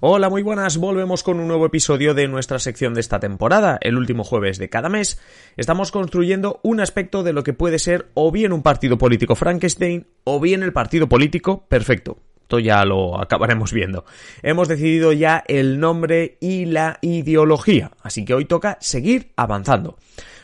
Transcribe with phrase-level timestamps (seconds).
[0.00, 0.76] Hola, muy buenas.
[0.76, 3.78] Volvemos con un nuevo episodio de nuestra sección de esta temporada.
[3.80, 5.18] El último jueves de cada mes
[5.56, 10.06] estamos construyendo un aspecto de lo que puede ser o bien un partido político Frankenstein
[10.24, 12.18] o bien el partido político perfecto.
[12.42, 14.04] Esto ya lo acabaremos viendo.
[14.42, 19.96] Hemos decidido ya el nombre y la ideología, así que hoy toca seguir avanzando.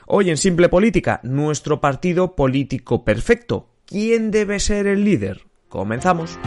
[0.06, 3.68] Hoy en Simple Política, nuestro partido político perfecto.
[3.84, 5.42] ¿Quién debe ser el líder?
[5.68, 6.38] Comenzamos.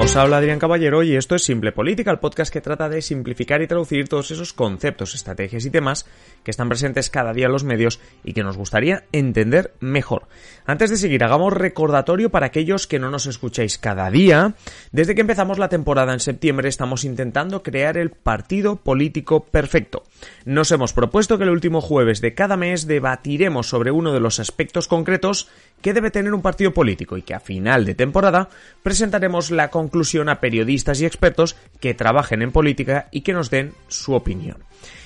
[0.00, 3.62] Os habla Adrián Caballero y esto es Simple Política, el podcast que trata de simplificar
[3.62, 6.06] y traducir todos esos conceptos, estrategias y temas
[6.44, 10.28] que están presentes cada día en los medios y que nos gustaría entender mejor.
[10.66, 14.54] Antes de seguir, hagamos recordatorio para aquellos que no nos escucháis cada día.
[14.92, 20.04] Desde que empezamos la temporada en septiembre estamos intentando crear el partido político perfecto.
[20.44, 24.38] Nos hemos propuesto que el último jueves de cada mes debatiremos sobre uno de los
[24.38, 25.48] aspectos concretos
[25.82, 28.48] que debe tener un partido político y que a final de temporada
[28.82, 29.87] presentaremos la conclusión
[30.28, 34.58] a periodistas y expertos que trabajen en política y que nos den su opinión.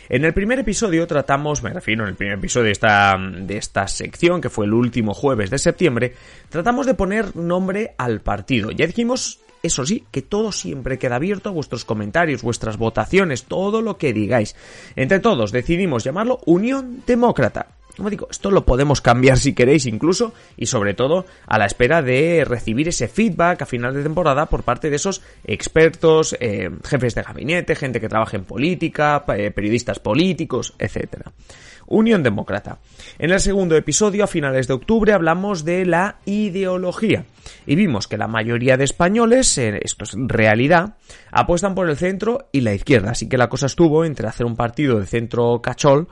[0.08, 3.86] En el primer episodio tratamos, me refiero en el primer episodio de esta, de esta
[3.88, 6.14] sección, que fue el último jueves de septiembre,
[6.48, 8.70] tratamos de poner nombre al partido.
[8.72, 13.80] Ya dijimos, eso sí, que todo siempre queda abierto a vuestros comentarios, vuestras votaciones, todo
[13.80, 14.56] lo que digáis.
[14.96, 17.68] Entre todos decidimos llamarlo Unión Demócrata.
[17.96, 22.00] Como digo, esto lo podemos cambiar si queréis incluso y sobre todo a la espera
[22.00, 27.14] de recibir ese feedback a final de temporada por parte de esos expertos, eh, jefes
[27.14, 31.32] de gabinete, gente que trabaja en política, eh, periodistas políticos, etcétera.
[31.92, 32.78] Unión Demócrata.
[33.18, 37.26] En el segundo episodio, a finales de octubre, hablamos de la ideología.
[37.66, 40.94] Y vimos que la mayoría de españoles, eh, esto es realidad,
[41.30, 43.10] apuestan por el centro y la izquierda.
[43.10, 46.08] Así que la cosa estuvo entre hacer un partido de centro cachol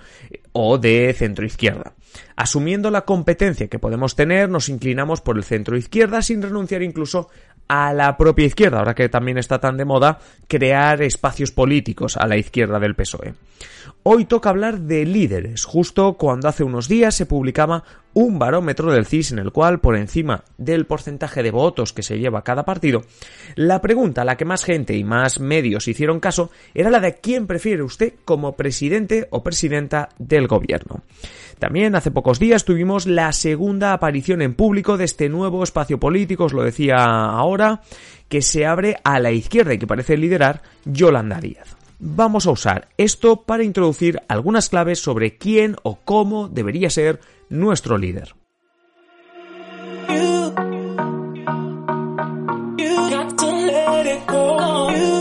[0.52, 1.94] o de centro izquierda.
[2.36, 7.28] Asumiendo la competencia que podemos tener, nos inclinamos por el centro izquierda sin renunciar incluso
[7.70, 12.26] a la propia izquierda, ahora que también está tan de moda crear espacios políticos a
[12.26, 13.34] la izquierda del PSOE.
[14.02, 19.06] Hoy toca hablar de líderes, justo cuando hace unos días se publicaba un barómetro del
[19.06, 23.02] CIS en el cual, por encima del porcentaje de votos que se lleva cada partido,
[23.54, 27.14] la pregunta a la que más gente y más medios hicieron caso era la de
[27.14, 31.02] quién prefiere usted como presidente o presidenta del gobierno.
[31.58, 36.44] También hace pocos días tuvimos la segunda aparición en público de este nuevo espacio político,
[36.44, 37.82] os lo decía ahora,
[38.28, 42.88] que se abre a la izquierda y que parece liderar Yolanda Díaz vamos a usar
[42.96, 48.34] esto para introducir algunas claves sobre quién o cómo debería ser nuestro líder.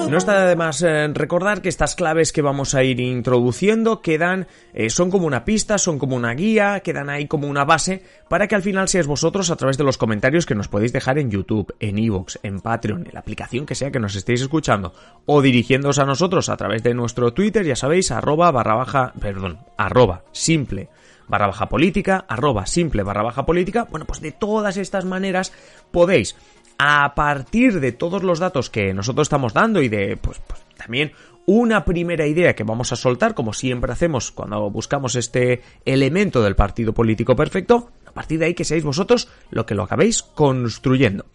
[0.10, 4.48] No está de más eh, recordar que estas claves que vamos a ir introduciendo quedan,
[4.74, 8.48] eh, son como una pista, son como una guía, quedan ahí como una base para
[8.48, 11.30] que al final seáis vosotros a través de los comentarios que nos podéis dejar en
[11.30, 14.94] YouTube, en Evox, en Patreon, en la aplicación que sea que nos estéis escuchando
[15.28, 19.60] o dirigiéndoos a nosotros a través de nuestro Twitter, ya sabéis, arroba barra baja, perdón,
[19.78, 20.90] arroba simple
[21.28, 23.88] barra baja política, arroba simple barra baja política.
[23.90, 25.54] Bueno, pues de todas estas maneras
[25.92, 26.36] podéis
[26.80, 31.12] a partir de todos los datos que nosotros estamos dando y de, pues, pues, también
[31.46, 36.56] una primera idea que vamos a soltar, como siempre hacemos cuando buscamos este elemento del
[36.56, 41.26] partido político perfecto, a partir de ahí que seáis vosotros lo que lo acabéis construyendo.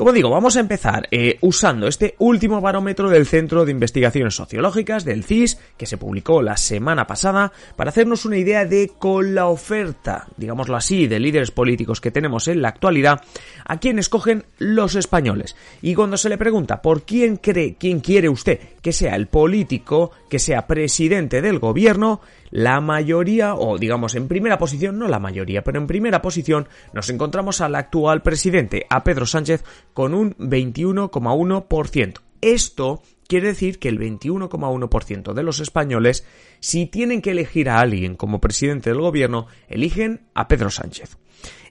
[0.00, 5.04] Como digo, vamos a empezar eh, usando este último barómetro del Centro de Investigaciones Sociológicas,
[5.04, 9.48] del CIS, que se publicó la semana pasada, para hacernos una idea de con la
[9.48, 13.20] oferta, digámoslo así, de líderes políticos que tenemos en la actualidad,
[13.66, 15.54] a quién escogen los españoles.
[15.82, 20.12] Y cuando se le pregunta por quién cree, quién quiere usted que sea el político,
[20.30, 25.62] que sea presidente del gobierno, la mayoría, o digamos en primera posición, no la mayoría,
[25.62, 29.64] pero en primera posición nos encontramos al actual presidente, a Pedro Sánchez,
[29.94, 32.20] con un 21,1%.
[32.40, 36.26] Esto quiere decir que el 21,1% de los españoles,
[36.58, 41.16] si tienen que elegir a alguien como presidente del gobierno, eligen a Pedro Sánchez.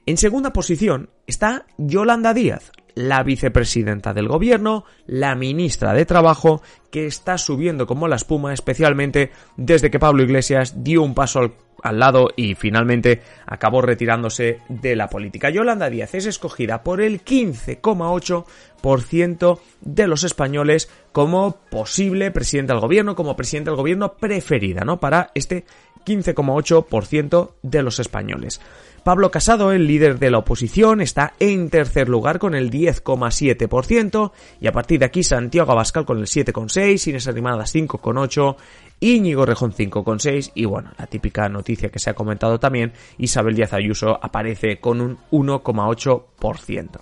[0.06, 7.06] En segunda posición está Yolanda Díaz, la vicepresidenta del gobierno, la ministra de Trabajo, que
[7.06, 11.52] está subiendo como la espuma, especialmente desde que Pablo Iglesias dio un paso
[11.82, 15.50] al lado y finalmente acabó retirándose de la política.
[15.50, 23.14] Yolanda Díaz es escogida por el 15,8% de los españoles como posible presidente del gobierno,
[23.14, 24.98] como presidente del gobierno preferida, ¿no?
[25.00, 25.64] Para este
[26.04, 28.60] 15,8% de los españoles.
[29.02, 34.66] Pablo Casado, el líder de la oposición, está en tercer lugar con el 10,7% y
[34.66, 38.56] a partir de aquí Santiago Abascal con el 7,6%, Inés Arrimadas 5,8%,
[39.00, 43.72] Íñigo Rejón 5,6% y bueno, la típica noticia que se ha comentado también, Isabel Díaz
[43.72, 47.00] Ayuso aparece con un 1,8%.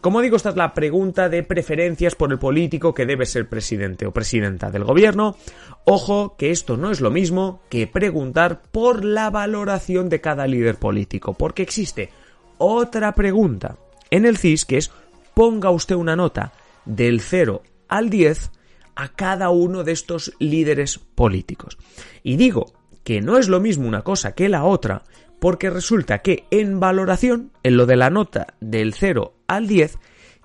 [0.00, 4.06] Como digo, esta es la pregunta de preferencias por el político que debe ser presidente
[4.06, 5.36] o presidenta del gobierno.
[5.84, 10.76] Ojo que esto no es lo mismo que preguntar por la valoración de cada líder
[10.76, 12.10] político, porque existe
[12.58, 13.76] otra pregunta
[14.10, 14.90] en el CIS que es
[15.34, 16.52] ponga usted una nota
[16.84, 18.50] del 0 al 10
[18.94, 21.78] a cada uno de estos líderes políticos.
[22.22, 22.72] Y digo
[23.04, 25.02] que no es lo mismo una cosa que la otra,
[25.38, 29.98] porque resulta que en valoración, en lo de la nota del 0 al 10,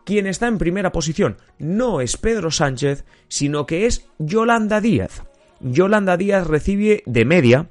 [0.06, 5.24] quien está en primera posición no es Pedro Sánchez, sino que es Yolanda Díaz.
[5.60, 7.70] Yolanda Díaz recibe de media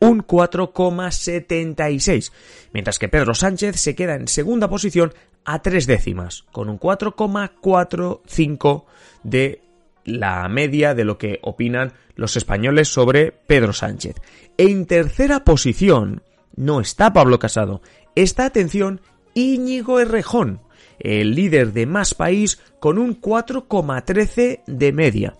[0.00, 2.32] un 4,76,
[2.72, 5.12] mientras que Pedro Sánchez se queda en segunda posición
[5.44, 8.84] a tres décimas, con un 4,45
[9.22, 9.62] de
[10.04, 14.16] la media de lo que opinan los españoles sobre Pedro Sánchez.
[14.56, 16.22] En tercera posición
[16.56, 17.82] no está Pablo Casado,
[18.14, 19.00] está, atención,
[19.34, 20.60] Íñigo Errejón,
[20.98, 25.34] el líder de Más País, con un 4,13 de media.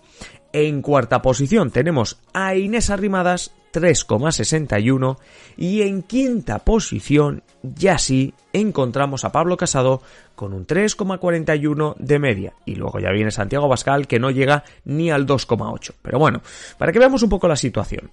[0.53, 5.17] En cuarta posición tenemos a Inés Arrimadas 3,61
[5.57, 10.01] y en quinta posición ya sí encontramos a Pablo Casado
[10.35, 15.09] con un 3,41 de media y luego ya viene Santiago Bascal que no llega ni
[15.09, 15.93] al 2,8.
[16.01, 16.41] Pero bueno,
[16.77, 18.11] para que veamos un poco la situación.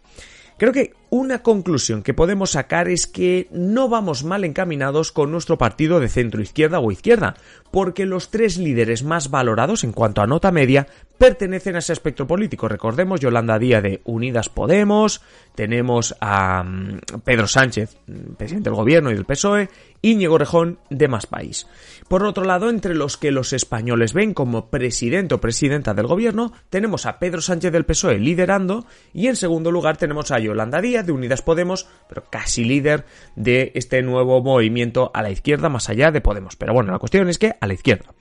[0.59, 5.57] Creo que una conclusión que podemos sacar es que no vamos mal encaminados con nuestro
[5.57, 7.37] partido de centro izquierda o izquierda,
[7.71, 10.89] porque los tres líderes más valorados en cuanto a nota media
[11.19, 12.69] pertenecen a ese espectro político.
[12.69, 15.21] Recordemos Yolanda Díaz de Unidas Podemos,
[15.55, 19.69] tenemos a mm, Pedro Sánchez, mm, presidente del gobierno y del PSOE,
[20.01, 21.67] Íñigo Rejón de Más País.
[22.09, 26.53] Por otro lado, entre los que los españoles ven como presidente o presidenta del gobierno,
[26.71, 31.05] tenemos a Pedro Sánchez del PSOE liderando y en segundo lugar tenemos a Yolanda Díaz
[31.05, 33.05] de Unidas Podemos, pero casi líder
[33.35, 36.55] de este nuevo movimiento a la izquierda más allá de Podemos.
[36.55, 38.15] Pero bueno, la cuestión es que a la izquierda.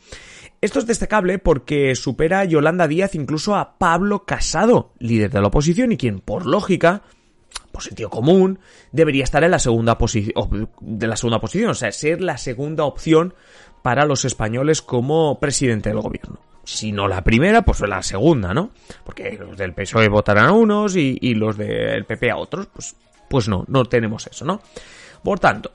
[0.60, 5.48] Esto es destacable porque supera a Yolanda Díaz incluso a Pablo Casado, líder de la
[5.48, 7.04] oposición y quien, por lógica,
[7.72, 8.60] por sentido común,
[8.92, 12.86] debería estar en la segunda posición, de la segunda posición, o sea, ser la segunda
[12.86, 13.36] opción
[13.84, 16.40] para los españoles como presidente del gobierno.
[16.64, 18.72] Si no la primera, pues la segunda, ¿no?
[19.06, 22.96] Porque los del PSOE votarán a unos y, los del PP a otros, pues,
[23.30, 24.60] pues no, no tenemos eso, ¿no?
[25.24, 25.72] Por tanto,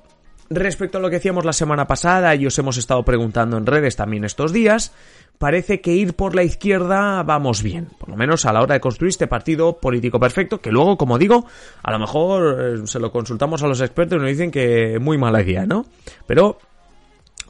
[0.55, 3.97] respecto a lo que decíamos la semana pasada y os hemos estado preguntando en redes
[3.97, 4.93] también estos días,
[5.39, 8.81] parece que ir por la izquierda vamos bien, por lo menos a la hora de
[8.81, 11.47] construir este partido político perfecto, que luego, como digo,
[11.83, 15.19] a lo mejor eh, se lo consultamos a los expertos y nos dicen que muy
[15.19, 15.87] mala idea, ¿no?
[16.27, 16.59] Pero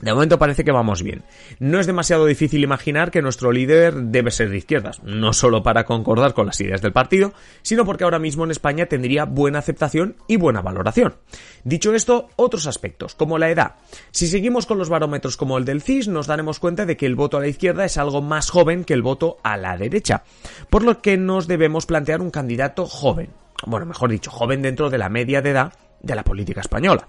[0.00, 1.22] de momento parece que vamos bien.
[1.58, 5.84] No es demasiado difícil imaginar que nuestro líder debe ser de izquierdas, no solo para
[5.84, 10.16] concordar con las ideas del partido, sino porque ahora mismo en España tendría buena aceptación
[10.26, 11.16] y buena valoración.
[11.64, 13.76] Dicho esto, otros aspectos, como la edad.
[14.10, 17.14] Si seguimos con los barómetros como el del CIS, nos daremos cuenta de que el
[17.14, 20.24] voto a la izquierda es algo más joven que el voto a la derecha,
[20.70, 23.30] por lo que nos debemos plantear un candidato joven.
[23.66, 27.08] Bueno, mejor dicho, joven dentro de la media de edad de la política española.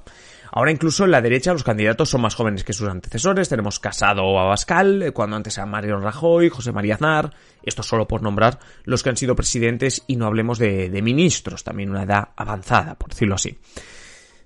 [0.55, 3.49] Ahora incluso en la derecha los candidatos son más jóvenes que sus antecesores.
[3.49, 7.31] Tenemos Casado o Abascal, eh, cuando antes era Mario Rajoy, José María Aznar.
[7.63, 11.89] Esto solo por nombrar los que han sido presidentes y no hablemos de, ministros, también
[11.89, 13.57] una edad avanzada, por decirlo así.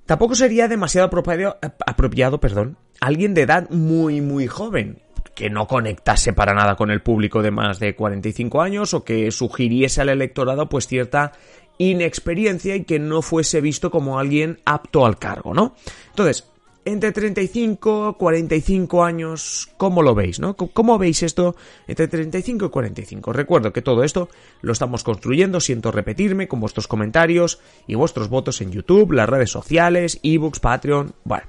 [0.06, 5.02] Tampoco sería demasiado apropiado, apropiado perdón, alguien de edad muy muy joven,
[5.36, 9.30] que no conectase para nada con el público de más de 45 años o que
[9.30, 11.34] sugiriese al electorado pues cierta
[11.78, 15.76] inexperiencia y que no fuese visto como alguien apto al cargo, ¿no?
[16.10, 16.46] Entonces,
[16.88, 20.56] entre 35 y 45 años, ¿cómo lo veis, no?
[20.56, 23.34] ¿Cómo veis esto entre 35 y 45?
[23.34, 24.30] Recuerdo que todo esto
[24.62, 29.52] lo estamos construyendo, siento repetirme, con vuestros comentarios y vuestros votos en YouTube, las redes
[29.52, 31.48] sociales, ebooks, Patreon, bueno.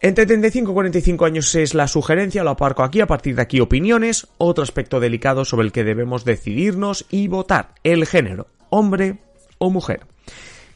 [0.00, 3.58] Entre 35 y 45 años es la sugerencia, lo aparco aquí, a partir de aquí
[3.58, 9.18] opiniones, otro aspecto delicado sobre el que debemos decidirnos y votar, el género hombre
[9.58, 10.06] o mujer.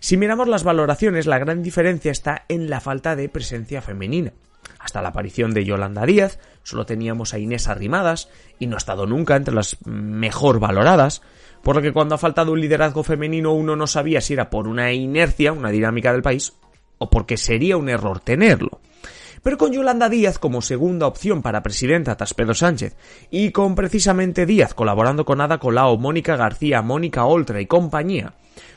[0.00, 4.32] Si miramos las valoraciones, la gran diferencia está en la falta de presencia femenina.
[4.78, 9.06] hasta la aparición de Yolanda Díaz, solo teníamos a Inés Arrimadas y no ha estado
[9.06, 11.22] nunca entre las mejor valoradas,
[11.62, 14.68] por lo que cuando ha faltado un liderazgo femenino uno no sabía si era por
[14.68, 16.52] una inercia, una dinámica del país,
[16.98, 18.80] o porque sería un error tenerlo.
[19.44, 22.96] Pero con Yolanda Díaz como segunda opción para presidenta tras Pedro Sánchez,
[23.30, 28.32] y con precisamente Díaz colaborando con Ada Colau, Mónica García, Mónica Oltra y compañía,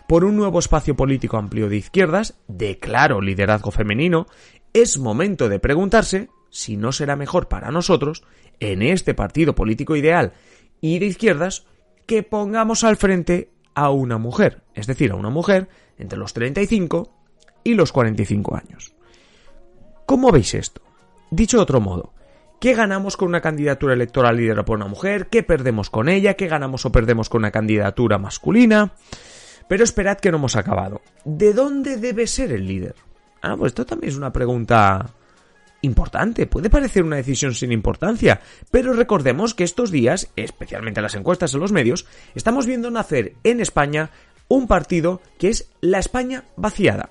[0.09, 4.27] por un nuevo espacio político amplio de izquierdas, de claro liderazgo femenino,
[4.73, 8.23] es momento de preguntarse si no será mejor para nosotros,
[8.59, 10.33] en este partido político ideal
[10.81, 11.65] y de izquierdas,
[12.05, 17.09] que pongamos al frente a una mujer, es decir, a una mujer entre los 35
[17.63, 18.96] y los 45 años.
[20.07, 20.81] ¿Cómo veis esto?
[21.31, 22.13] Dicho de otro modo,
[22.61, 25.27] ¿qué ganamos con una candidatura electoral liderada por una mujer?
[25.27, 26.35] ¿Qué perdemos con ella?
[26.35, 28.93] ¿Qué ganamos o perdemos con una candidatura masculina?
[29.67, 31.01] Pero esperad que no hemos acabado.
[31.25, 32.95] ¿De dónde debe ser el líder?
[33.41, 35.07] Ah, pues esto también es una pregunta
[35.81, 36.47] importante.
[36.47, 38.39] Puede parecer una decisión sin importancia,
[38.71, 43.59] pero recordemos que estos días, especialmente las encuestas en los medios, estamos viendo nacer en
[43.59, 44.11] España
[44.47, 47.09] un partido que es la España vaciada.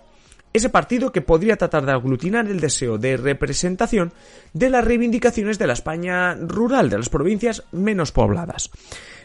[0.52, 4.12] Ese partido que podría tratar de aglutinar el deseo de representación
[4.54, 8.70] de las reivindicaciones de la España rural, de las provincias menos pobladas.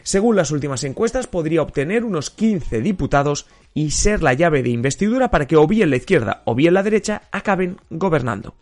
[0.02, 5.30] Según las últimas encuestas, podría obtener unos 15 diputados y ser la llave de investidura
[5.30, 8.54] para que o bien la izquierda o bien la derecha acaben gobernando.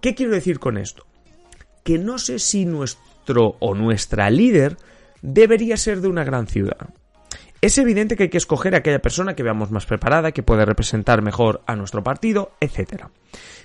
[0.00, 1.06] ¿Qué quiero decir con esto?
[1.82, 4.76] Que no sé si nuestro o nuestra líder
[5.22, 6.90] debería ser de una gran ciudad.
[7.60, 10.66] Es evidente que hay que escoger a aquella persona que veamos más preparada, que puede
[10.66, 13.06] representar mejor a nuestro partido, etc.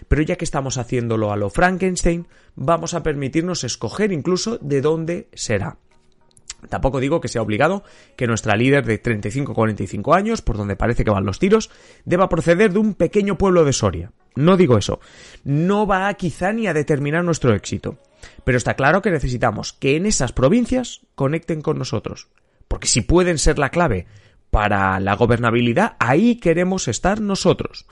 [0.08, 5.28] Pero ya que estamos haciéndolo a lo Frankenstein, vamos a permitirnos escoger incluso de dónde
[5.34, 5.78] será.
[6.70, 7.84] Tampoco digo que sea obligado
[8.16, 11.70] que nuestra líder de 35-45 años, por donde parece que van los tiros,
[12.06, 14.12] deba proceder de un pequeño pueblo de Soria.
[14.36, 15.00] No digo eso.
[15.44, 17.98] No va quizá ni a determinar nuestro éxito.
[18.44, 22.30] Pero está claro que necesitamos que en esas provincias conecten con nosotros.
[22.72, 24.08] Porque si pueden ser la clave
[24.50, 27.86] para la gobernabilidad, ahí queremos estar nosotros.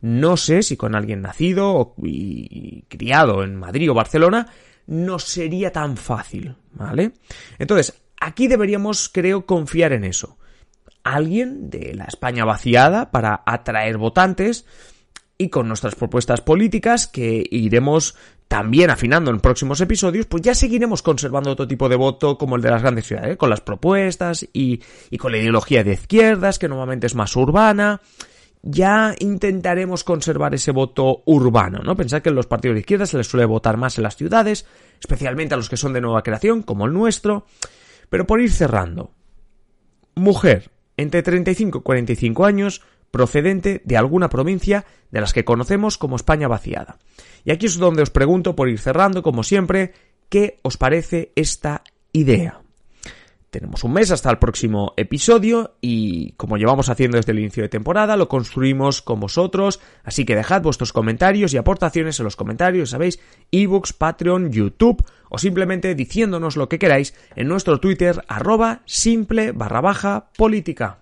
[0.00, 4.48] No sé si con alguien nacido y criado en Madrid o Barcelona
[4.86, 7.12] no sería tan fácil, ¿vale?
[7.58, 10.38] Entonces, Aquí deberíamos, creo, confiar en eso.
[11.02, 14.64] Alguien de la España vaciada para atraer votantes
[15.38, 18.14] y con nuestras propuestas políticas que iremos
[18.52, 22.60] también afinando en próximos episodios, pues ya seguiremos conservando otro tipo de voto como el
[22.60, 23.36] de las grandes ciudades, ¿eh?
[23.38, 24.78] con las propuestas y,
[25.08, 28.02] y con la ideología de izquierdas, que normalmente es más urbana
[28.60, 31.96] ya intentaremos conservar ese voto urbano, ¿no?
[31.96, 34.66] Pensad que en los partidos de izquierda se les suele votar más en las ciudades,
[35.00, 37.46] especialmente a los que son de nueva creación, como el nuestro,
[38.10, 39.12] pero por ir cerrando.
[40.14, 42.82] Mujer, entre 35 y 45 años,
[43.12, 46.98] procedente de alguna provincia de las que conocemos como España vaciada.
[47.44, 49.92] Y aquí es donde os pregunto, por ir cerrando, como siempre,
[50.28, 52.62] ¿qué os parece esta idea?
[53.50, 57.68] Tenemos un mes hasta el próximo episodio y como llevamos haciendo desde el inicio de
[57.68, 62.88] temporada, lo construimos con vosotros, así que dejad vuestros comentarios y aportaciones en los comentarios,
[62.88, 69.52] sabéis, ebooks, Patreon, YouTube o simplemente diciéndonos lo que queráis en nuestro Twitter arroba simple
[69.52, 71.01] barra política.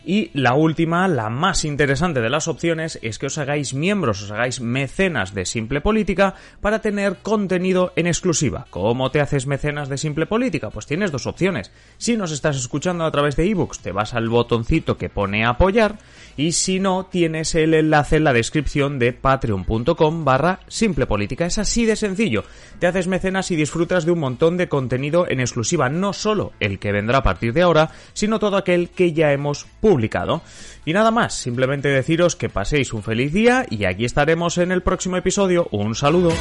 [0.03, 4.31] Y la última, la más interesante de las opciones, es que os hagáis miembros, os
[4.31, 8.65] hagáis mecenas de Simple Política para tener contenido en exclusiva.
[8.69, 10.71] ¿Cómo te haces mecenas de Simple Política?
[10.71, 11.71] Pues tienes dos opciones.
[11.97, 15.97] Si nos estás escuchando a través de ebooks, te vas al botoncito que pone apoyar
[16.35, 21.45] y si no, tienes el enlace en la descripción de patreon.com barra Simple Política.
[21.45, 22.43] Es así de sencillo.
[22.79, 26.79] Te haces mecenas y disfrutas de un montón de contenido en exclusiva, no solo el
[26.79, 30.41] que vendrá a partir de ahora, sino todo aquel que ya hemos publicado publicado.
[30.85, 34.81] Y nada más, simplemente deciros que paséis un feliz día y aquí estaremos en el
[34.81, 35.67] próximo episodio.
[35.71, 36.31] Un saludo.